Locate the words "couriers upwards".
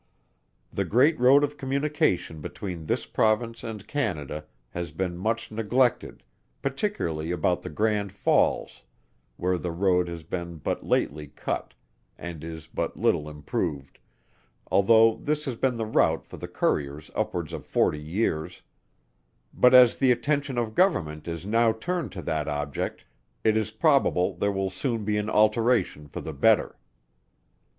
16.47-17.53